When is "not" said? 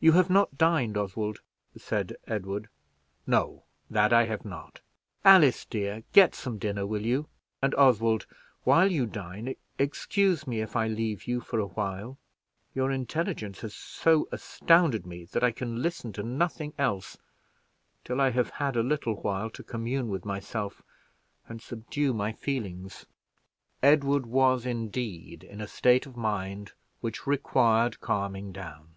0.30-0.56, 4.46-4.80